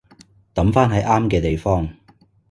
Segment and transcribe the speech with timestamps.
[0.55, 1.87] 抌返喺啱嘅地方